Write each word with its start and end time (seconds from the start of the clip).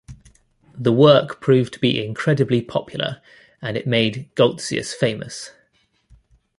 The 0.73 0.91
work 0.91 1.39
proved 1.41 1.73
to 1.73 1.79
be 1.79 2.03
incredibly 2.03 2.63
popular 2.63 3.21
and 3.61 3.77
it 3.77 3.85
made 3.85 4.31
Goltzius 4.35 4.95
famous. 4.95 5.51